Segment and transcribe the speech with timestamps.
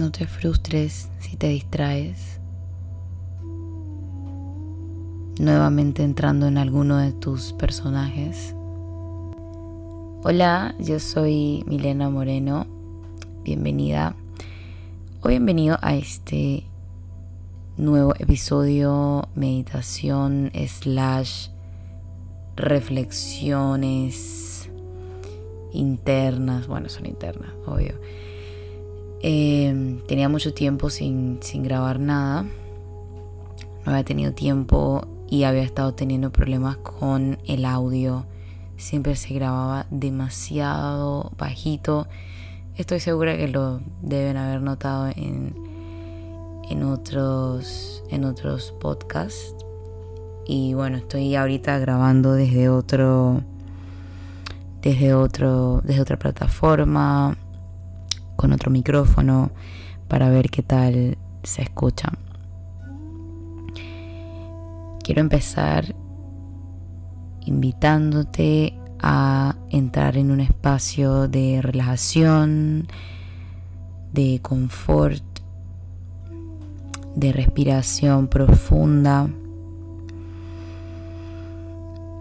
[0.00, 2.40] No te frustres si te distraes.
[5.38, 8.54] Nuevamente entrando en alguno de tus personajes.
[10.22, 12.66] Hola, yo soy Milena Moreno.
[13.44, 14.16] Bienvenida
[15.20, 16.64] o bienvenido a este
[17.76, 21.48] nuevo episodio meditación slash
[22.56, 24.70] reflexiones
[25.74, 26.68] internas.
[26.68, 28.00] Bueno, son internas, obvio
[29.22, 32.44] Em, tenía mucho tiempo sin, sin grabar nada.
[33.84, 38.24] No había tenido tiempo y había estado teniendo problemas con el audio.
[38.76, 42.08] Siempre se grababa demasiado bajito.
[42.76, 45.54] Estoy segura que lo deben haber notado en,
[46.70, 49.54] en, otros, en otros podcasts.
[50.46, 53.42] Y bueno, estoy ahorita grabando desde otro.
[54.80, 55.82] Desde otro.
[55.84, 57.36] Desde otra plataforma
[58.40, 59.50] con otro micrófono
[60.08, 62.10] para ver qué tal se escucha.
[65.04, 65.94] Quiero empezar
[67.44, 72.88] invitándote a entrar en un espacio de relajación,
[74.14, 75.22] de confort,
[77.14, 79.28] de respiración profunda.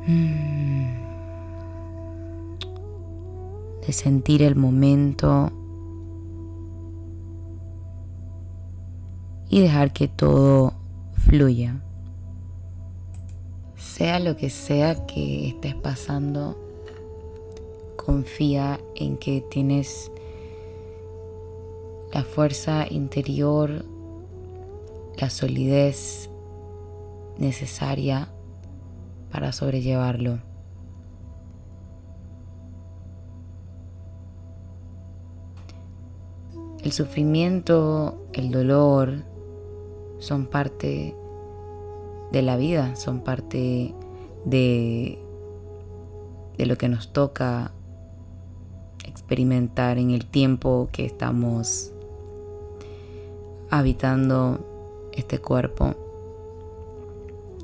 [0.05, 0.99] Mm.
[3.87, 5.53] De sentir el momento
[9.49, 10.73] y dejar que todo
[11.13, 11.81] fluya.
[13.75, 16.57] Sea lo que sea que estés pasando,
[17.97, 20.11] confía en que tienes
[22.13, 23.85] la fuerza interior,
[25.17, 26.29] la solidez
[27.37, 28.29] necesaria
[29.31, 30.39] para sobrellevarlo.
[36.83, 39.25] El sufrimiento, el dolor,
[40.19, 41.15] son parte
[42.31, 43.93] de la vida, son parte
[44.45, 45.19] de,
[46.57, 47.71] de lo que nos toca
[49.05, 51.91] experimentar en el tiempo que estamos
[53.69, 55.95] habitando este cuerpo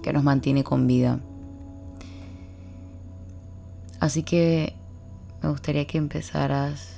[0.02, 1.20] que nos mantiene con vida.
[4.00, 4.76] Así que
[5.42, 6.95] me gustaría que empezaras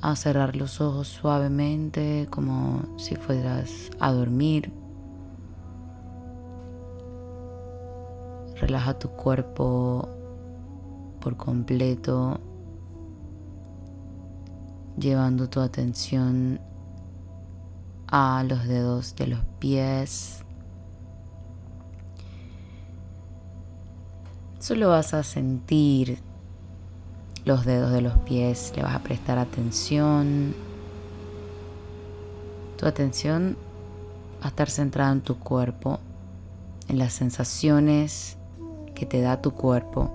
[0.00, 4.72] a cerrar los ojos suavemente como si fueras a dormir.
[8.60, 10.08] Relaja tu cuerpo
[11.20, 12.40] por completo,
[14.98, 16.60] llevando tu atención
[18.08, 20.44] a los dedos de los pies.
[24.58, 26.27] Solo vas a sentir
[27.48, 30.54] los dedos de los pies, le vas a prestar atención.
[32.76, 33.56] Tu atención
[34.42, 35.98] va a estar centrada en tu cuerpo,
[36.88, 38.36] en las sensaciones
[38.94, 40.10] que te da tu cuerpo.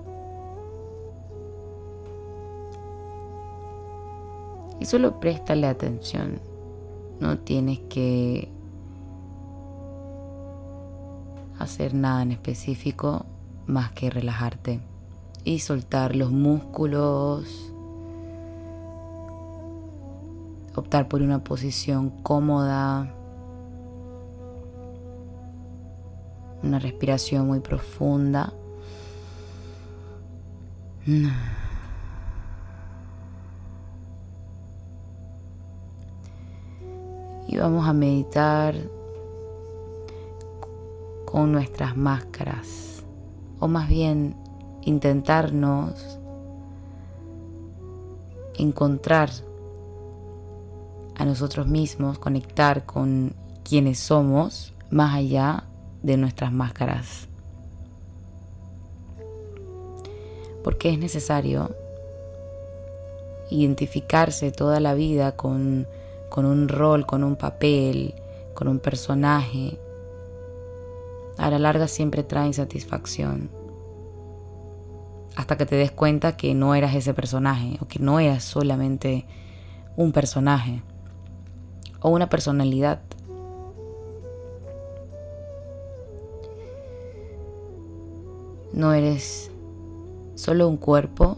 [4.78, 6.38] Y solo préstale atención.
[7.18, 8.48] No tienes que
[11.58, 13.26] hacer nada en específico
[13.66, 14.93] más que relajarte
[15.44, 17.70] y soltar los músculos.
[20.74, 23.14] Optar por una posición cómoda.
[26.62, 28.52] Una respiración muy profunda.
[37.46, 38.74] Y vamos a meditar
[41.26, 43.04] con nuestras máscaras.
[43.60, 44.34] O más bien
[44.84, 46.18] intentarnos
[48.56, 49.30] encontrar
[51.16, 55.64] a nosotros mismos, conectar con quienes somos más allá
[56.02, 57.28] de nuestras máscaras.
[60.62, 61.74] Porque es necesario
[63.50, 65.86] identificarse toda la vida con,
[66.30, 68.14] con un rol, con un papel,
[68.54, 69.78] con un personaje.
[71.36, 73.63] A la larga siempre trae insatisfacción
[75.36, 79.26] hasta que te des cuenta que no eras ese personaje o que no eras solamente
[79.96, 80.82] un personaje
[82.00, 83.00] o una personalidad.
[88.72, 89.50] No eres
[90.34, 91.36] solo un cuerpo,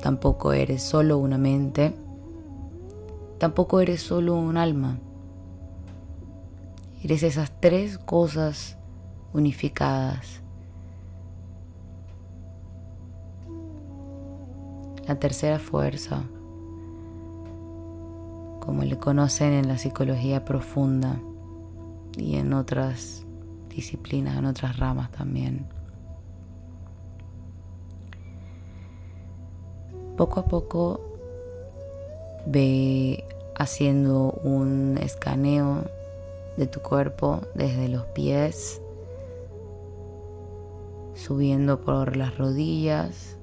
[0.00, 1.94] tampoco eres solo una mente,
[3.38, 4.98] tampoco eres solo un alma.
[7.02, 8.76] Eres esas tres cosas
[9.32, 10.43] unificadas
[15.06, 16.24] la tercera fuerza,
[18.60, 21.20] como le conocen en la psicología profunda
[22.16, 23.26] y en otras
[23.68, 25.66] disciplinas, en otras ramas también.
[30.16, 31.00] Poco a poco
[32.46, 33.24] ve
[33.56, 35.84] haciendo un escaneo
[36.56, 38.80] de tu cuerpo desde los pies,
[41.14, 43.36] subiendo por las rodillas,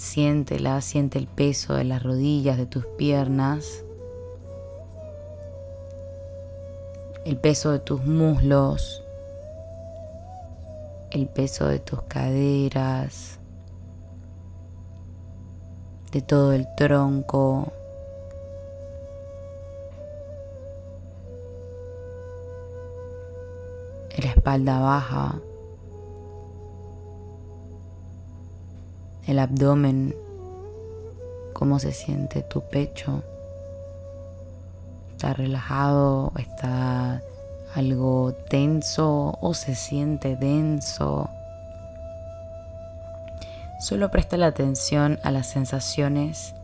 [0.00, 3.84] siéntela, siente el peso de las rodillas, de tus piernas,
[7.26, 9.04] el peso de tus muslos,
[11.10, 13.38] el peso de tus caderas,
[16.12, 17.70] de todo el tronco.
[24.16, 25.40] La espalda baja,
[29.26, 30.14] el abdomen,
[31.52, 33.22] cómo se siente tu pecho.
[35.12, 36.32] ¿Está relajado?
[36.38, 37.22] ¿Está
[37.74, 41.28] algo tenso o se siente denso?
[43.80, 46.54] Solo presta la atención a las sensaciones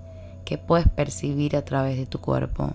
[0.45, 2.71] que puedes percibir a través de tu cuerpo,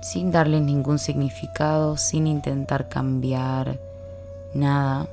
[0.00, 3.78] sin darle ningún significado, sin intentar cambiar
[4.54, 5.06] nada.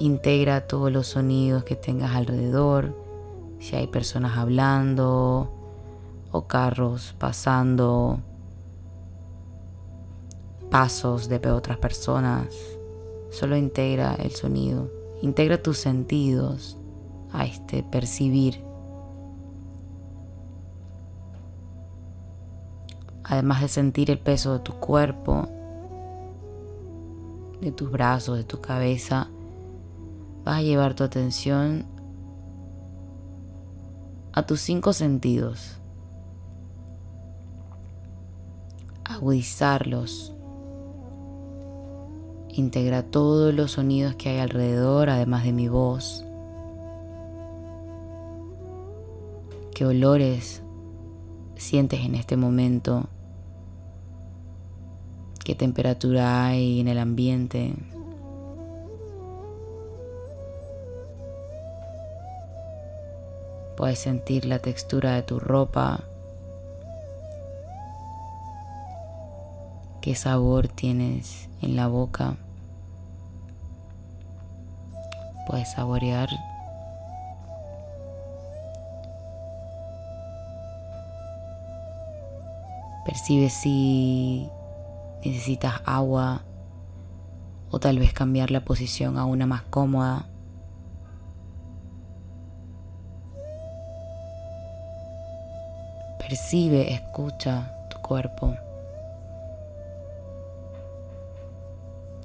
[0.00, 2.96] Integra todos los sonidos que tengas alrededor,
[3.60, 5.50] si hay personas hablando
[6.30, 8.20] o carros pasando,
[10.70, 12.48] pasos de otras personas
[13.34, 16.78] Solo integra el sonido, integra tus sentidos
[17.32, 18.64] a este percibir.
[23.24, 25.48] Además de sentir el peso de tu cuerpo,
[27.60, 29.28] de tus brazos, de tu cabeza,
[30.44, 31.86] vas a llevar tu atención
[34.32, 35.80] a tus cinco sentidos,
[39.04, 40.34] agudizarlos
[42.56, 46.24] Integra todos los sonidos que hay alrededor, además de mi voz.
[49.74, 50.62] ¿Qué olores
[51.56, 53.08] sientes en este momento?
[55.44, 57.74] ¿Qué temperatura hay en el ambiente?
[63.76, 66.04] Puedes sentir la textura de tu ropa.
[70.00, 72.36] ¿Qué sabor tienes en la boca?
[75.44, 76.28] puedes saborear.
[83.04, 84.48] Percibe si
[85.24, 86.42] necesitas agua
[87.70, 90.26] o tal vez cambiar la posición a una más cómoda.
[96.34, 98.56] Percibe, escucha tu cuerpo.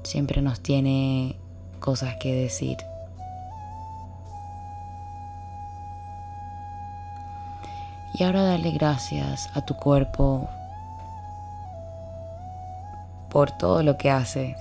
[0.02, 1.36] Siempre nos tiene
[1.80, 2.78] cosas que decir.
[8.16, 10.50] Y ahora dale gracias a tu cuerpo
[13.30, 14.58] por todo lo que haces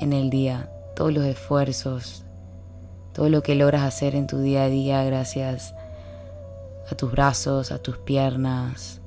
[0.00, 2.24] en el día, todos los esfuerzos,
[3.12, 5.73] todo lo que logras hacer en tu día a día gracias
[6.90, 9.00] a tus brazos, a tus piernas,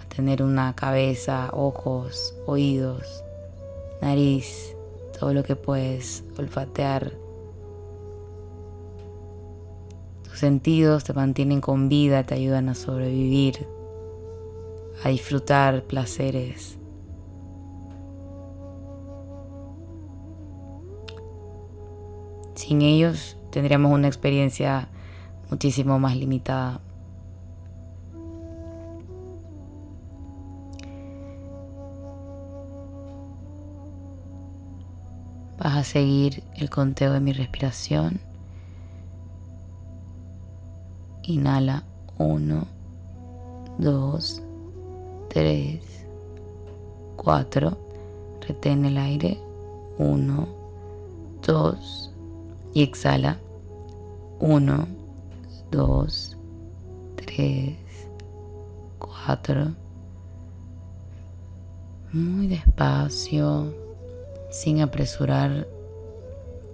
[0.00, 3.24] a tener una cabeza, ojos, oídos,
[4.00, 4.74] nariz,
[5.18, 7.12] todo lo que puedes olfatear
[10.40, 13.66] sentidos te mantienen con vida, te ayudan a sobrevivir,
[15.04, 16.78] a disfrutar placeres.
[22.54, 24.88] Sin ellos tendríamos una experiencia
[25.50, 26.80] muchísimo más limitada.
[35.58, 38.20] Vas a seguir el conteo de mi respiración.
[41.22, 41.84] Inhala
[42.16, 42.66] 1,
[43.78, 44.42] 2,
[45.28, 45.80] 3,
[47.16, 47.78] 4.
[48.48, 49.38] Retén el aire.
[49.98, 50.48] 1,
[51.42, 52.10] 2.
[52.72, 53.38] Y exhala.
[54.38, 54.99] 1,
[55.70, 56.36] 2,
[57.14, 57.76] 3,
[58.98, 59.74] 4.
[62.12, 63.72] Muy despacio,
[64.50, 65.68] sin apresurar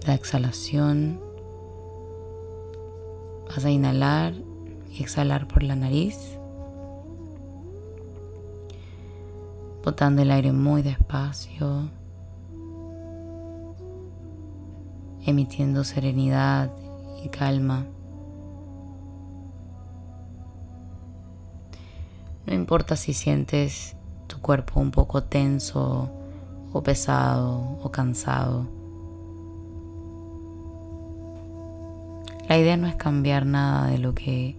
[0.07, 1.21] la exhalación.
[3.49, 4.33] Vas a inhalar
[4.91, 6.39] y exhalar por la nariz,
[9.85, 11.91] botando el aire muy despacio,
[15.27, 16.71] emitiendo serenidad
[17.23, 17.87] y calma.
[22.47, 23.97] No importa si sientes
[24.29, 26.11] tu cuerpo un poco tenso
[26.73, 28.69] o pesado o cansado.
[32.49, 34.57] La idea no es cambiar nada de lo que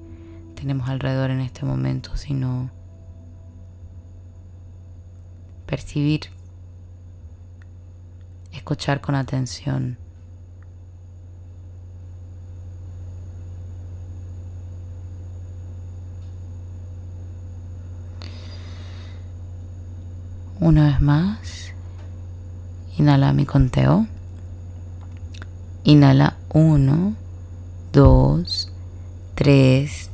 [0.56, 2.70] tenemos alrededor en este momento, sino
[5.66, 6.30] percibir,
[8.52, 9.98] escuchar con atención.
[20.60, 21.72] Una vez más,
[22.98, 24.08] inhala mi conteo.
[25.84, 27.14] Inhala 1,
[27.94, 28.72] 2,
[29.36, 30.10] 3,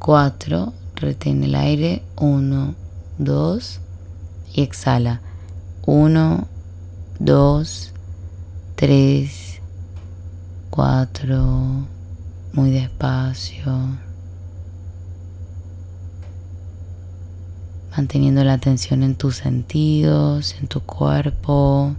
[0.00, 0.72] 4.
[0.96, 2.02] Retén el aire.
[2.16, 2.74] 1,
[3.18, 3.80] 2.
[4.54, 5.20] Y exhala.
[5.86, 6.48] 1,
[7.20, 7.92] 2,
[8.74, 9.60] 3,
[10.70, 11.86] 4.
[12.54, 14.09] Muy despacio.
[17.96, 21.94] Manteniendo la atención en tus sentidos, en tu cuerpo,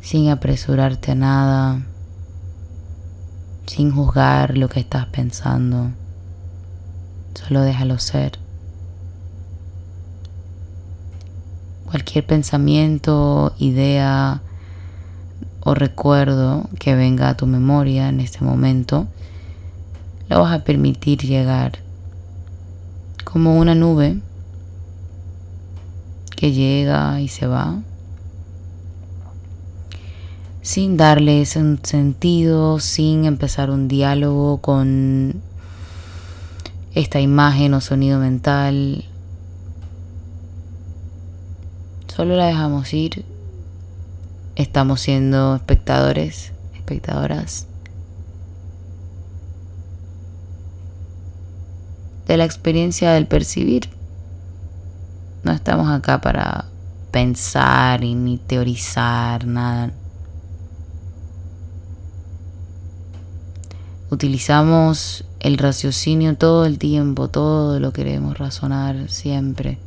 [0.00, 1.82] sin apresurarte a nada,
[3.66, 5.90] sin juzgar lo que estás pensando,
[7.34, 8.38] solo déjalo ser.
[11.86, 14.42] Cualquier pensamiento, idea
[15.60, 19.08] o recuerdo que venga a tu memoria en este momento,
[20.28, 21.78] lo vas a permitir llegar
[23.24, 24.18] como una nube
[26.34, 27.78] que llega y se va
[30.62, 35.40] sin darles un sentido, sin empezar un diálogo con
[36.92, 39.04] esta imagen o sonido mental.
[42.08, 43.24] Solo la dejamos ir.
[44.56, 47.68] Estamos siendo espectadores, espectadoras
[52.26, 53.88] de la experiencia del percibir.
[55.42, 56.66] No estamos acá para
[57.10, 59.92] pensar ni teorizar nada.
[64.10, 69.78] Utilizamos el raciocinio todo el tiempo, todo lo queremos razonar siempre.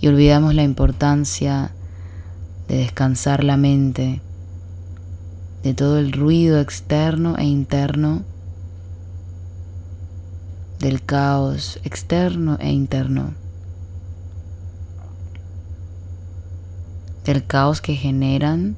[0.00, 1.70] Y olvidamos la importancia
[2.68, 4.20] de descansar la mente
[5.62, 8.24] de todo el ruido externo e interno
[10.82, 13.34] del caos externo e interno,
[17.24, 18.74] del caos que generan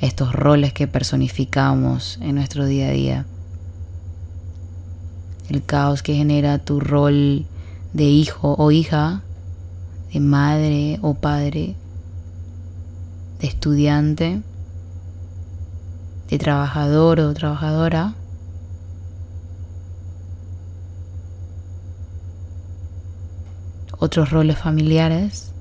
[0.00, 3.26] estos roles que personificamos en nuestro día a día,
[5.50, 7.46] el caos que genera tu rol
[7.92, 9.22] de hijo o hija,
[10.12, 11.76] de madre o padre,
[13.38, 14.42] de estudiante,
[16.28, 18.14] de trabajador o trabajadora,
[24.02, 25.52] otros roles familiares.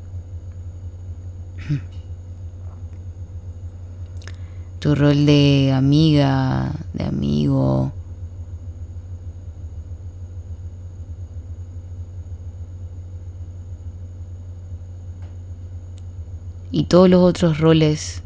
[4.80, 7.94] Tu rol de amiga, de amigo.
[16.72, 18.24] Y todos los otros roles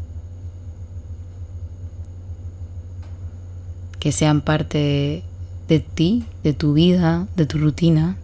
[4.00, 5.25] que sean parte
[5.67, 8.15] de, ti, de tu vida, de tu rutina.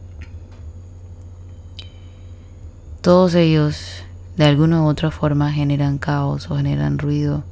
[3.01, 4.03] Todos ellos
[4.37, 7.43] de alguna u otra forma generan caos o generan ruido.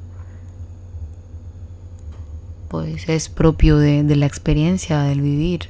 [2.68, 5.70] Pues es propio de, la experiencia del vivir.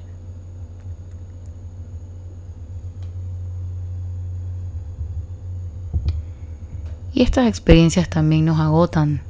[7.13, 9.21] Y estas experiencias también nos agotan.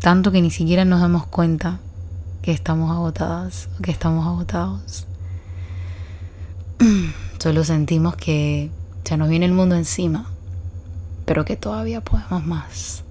[0.00, 1.80] Tanto que ni siquiera nos damos cuenta
[2.42, 5.06] que estamos agotadas, que estamos agotados.
[7.38, 8.70] Solo sentimos que
[9.04, 10.26] se nos viene el mundo encima,
[11.24, 13.04] pero que todavía podemos más.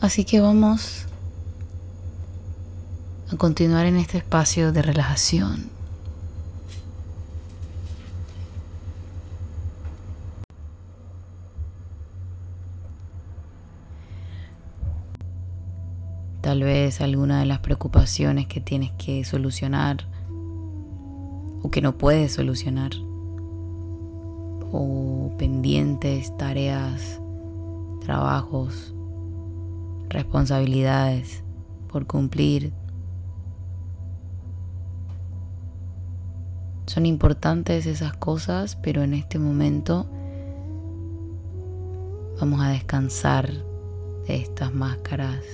[0.00, 1.04] Así que vamos
[3.32, 5.76] a continuar en este espacio de relajación.
[16.46, 20.06] tal vez alguna de las preocupaciones que tienes que solucionar
[21.62, 22.90] o que no puedes solucionar
[24.72, 27.20] o pendientes, tareas,
[28.00, 28.94] trabajos,
[30.08, 31.44] responsabilidades
[31.88, 32.72] por cumplir.
[36.86, 40.06] Son importantes esas cosas, pero en este momento
[42.40, 43.50] vamos a descansar
[44.26, 45.44] de estas máscaras,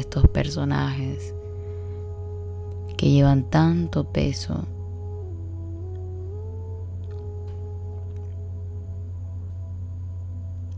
[0.00, 1.34] estos personajes
[2.96, 4.66] que llevan tanto peso.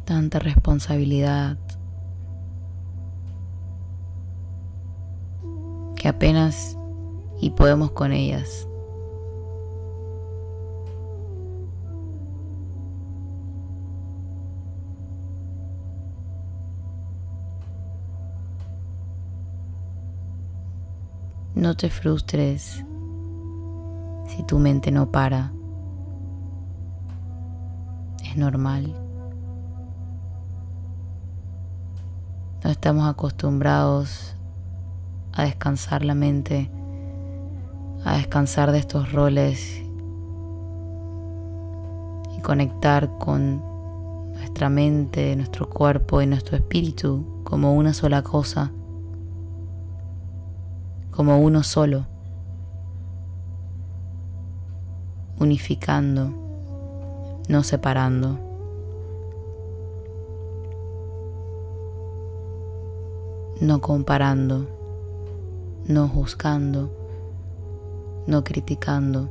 [0.09, 1.59] tanta responsabilidad,
[5.97, 6.79] que apenas
[7.43, 8.68] y podemos con ellas.
[21.59, 22.85] No te frustres
[24.29, 25.53] si tu mente no para.
[28.25, 28.95] Es normal.
[32.63, 34.37] No estamos acostumbrados
[35.33, 36.71] a descansar la mente,
[38.05, 39.83] a descansar de estos roles
[42.37, 43.65] y conectar con
[44.33, 48.71] nuestra mente, nuestro cuerpo y nuestro espíritu como una sola cosa,
[51.19, 52.07] como uno solo,
[55.41, 56.33] unificando,
[57.49, 58.39] no separando.
[63.61, 64.69] no comparando
[65.89, 66.93] no juzgando,
[68.27, 69.31] no criticando,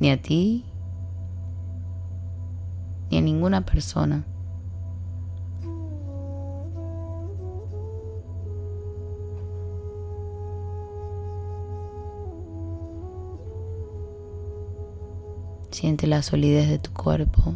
[0.00, 0.64] ni a ti,
[3.10, 4.24] ni a ninguna persona.
[15.78, 17.54] Siente la solidez de tu cuerpo.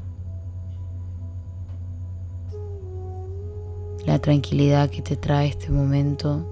[4.06, 6.46] la tranquilidad que te trae este momento.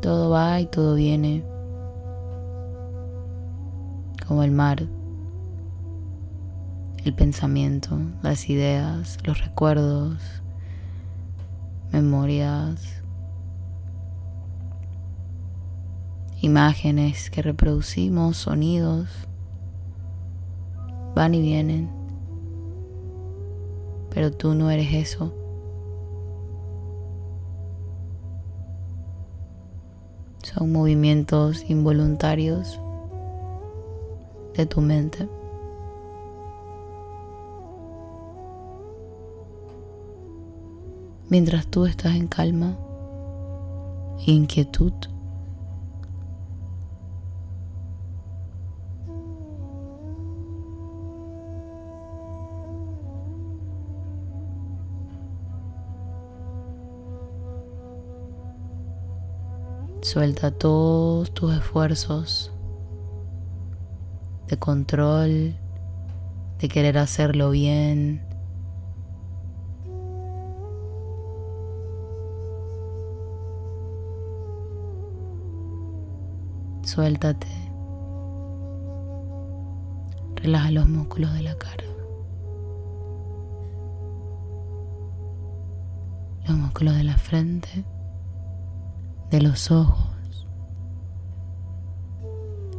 [0.00, 1.44] Todo va y todo viene,
[4.42, 4.86] el mar.
[7.04, 10.18] El pensamiento, las ideas, los recuerdos,
[11.92, 13.02] memorias,
[16.40, 19.08] imágenes que reproducimos, sonidos,
[21.14, 21.90] van y vienen,
[24.10, 25.34] pero tú no eres eso.
[30.42, 32.80] Son movimientos involuntarios
[34.58, 35.28] de tu mente.
[41.30, 42.76] mientras tú estás en calma
[44.26, 44.92] e inquietud.
[60.00, 62.50] Suelta todos tus esfuerzos
[64.48, 65.54] de control,
[66.58, 68.28] de querer hacerlo bien,
[76.88, 77.46] Suéltate.
[80.36, 81.84] Relaja los músculos de la cara.
[86.48, 87.84] Los músculos de la frente,
[89.30, 90.46] de los ojos.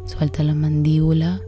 [0.06, 1.40] Suelta la mandíbula.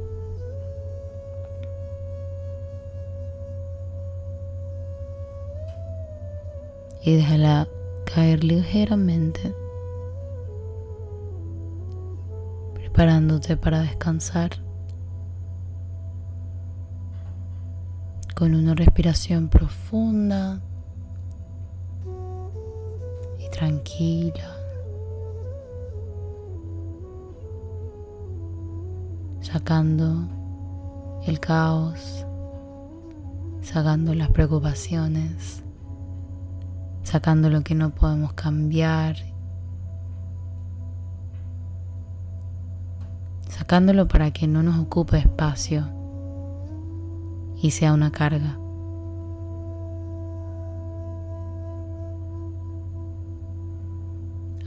[7.04, 7.68] Y déjala
[8.06, 9.56] caer ligeramente
[12.76, 14.52] preparándote para descansar
[18.36, 20.62] con una respiración profunda
[23.40, 24.58] y tranquila.
[29.42, 30.28] Sacando
[31.28, 32.26] el caos,
[33.62, 35.64] sacando las preocupaciones,
[37.04, 39.32] sacando lo que no podemos cambiar
[43.62, 45.88] sacándolo para que no nos ocupe espacio
[47.62, 48.58] y sea una carga.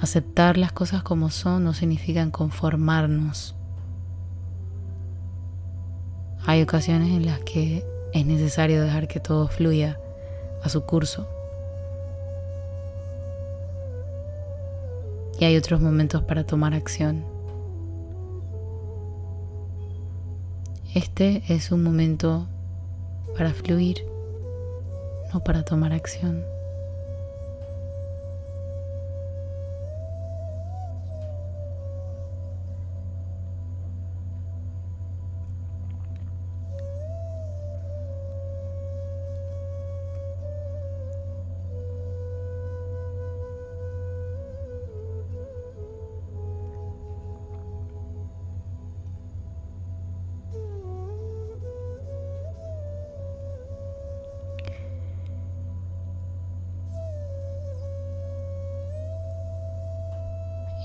[0.00, 3.56] Aceptar las cosas como son no significa conformarnos.
[6.46, 9.98] Hay ocasiones en las que es necesario dejar que todo fluya
[10.62, 11.33] a su curso.
[15.44, 17.22] Hay otros momentos para tomar acción.
[20.94, 22.48] Este es un momento
[23.36, 23.98] para fluir,
[25.34, 26.53] no para tomar acción.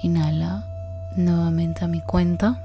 [0.09, 0.65] Inhala
[1.17, 2.59] nuevamente a mi cuenta.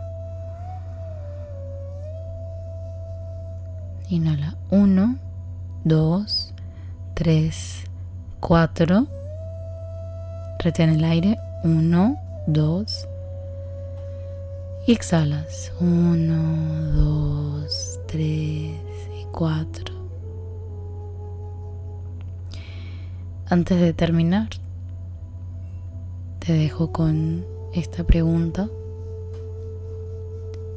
[4.09, 5.17] Inhala 1,
[5.85, 6.55] 2,
[7.13, 7.85] 3,
[8.41, 9.07] 4.
[10.59, 11.37] Retén el aire.
[11.65, 13.09] 1, 2.
[14.87, 15.71] Y exhalas.
[15.81, 19.95] 1, 2, 3 y 4.
[23.51, 24.49] Antes de terminar,
[26.45, 28.69] te dejo con esta pregunta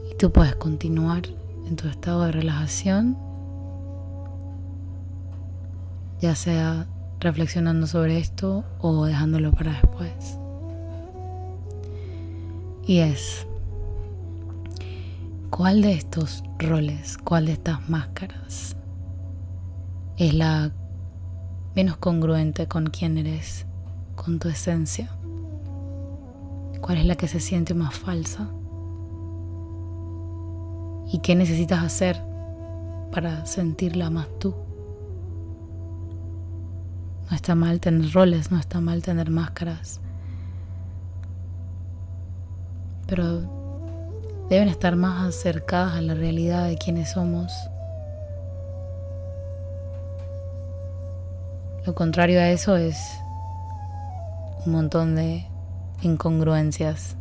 [0.10, 1.24] y tú puedes continuar
[1.68, 3.18] en tu estado de relajación,
[6.22, 6.88] ya sea
[7.20, 10.38] reflexionando sobre esto o dejándolo para después.
[12.86, 13.46] Y es,
[15.50, 18.78] ¿cuál de estos roles, cuál de estas máscaras
[20.16, 20.72] es la
[21.76, 23.66] menos congruente con quién eres,
[24.16, 25.17] con tu esencia?
[26.88, 28.48] Cuál es la que se siente más falsa
[31.12, 32.24] y qué necesitas hacer
[33.12, 34.56] para sentirla más tú.
[37.30, 40.00] No está mal tener roles, no está mal tener máscaras,
[43.06, 43.42] pero
[44.50, 47.52] deben estar más acercadas a la realidad de quienes somos.
[51.86, 52.98] Lo contrario a eso es
[54.66, 55.46] un montón de
[56.02, 57.16] incongruencias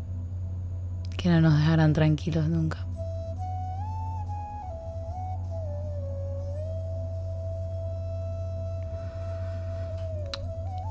[1.16, 2.86] que no nos dejarán tranquilos nunca.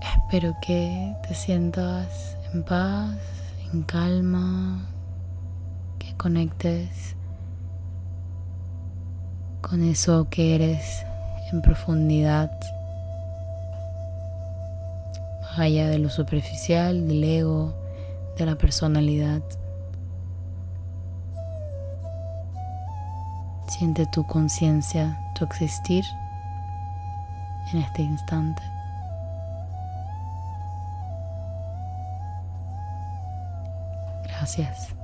[0.02, 3.16] Espero que te sientas en paz,
[3.72, 4.86] en calma,
[6.00, 7.16] que conectes
[9.62, 11.06] con eso que eres
[11.52, 12.52] en profundidad
[15.58, 17.74] allá de lo superficial, del ego,
[18.38, 19.42] de la personalidad.
[23.68, 26.06] Siente tu conciencia, tu existir
[27.74, 28.62] en este instante.
[34.24, 34.95] Gracias.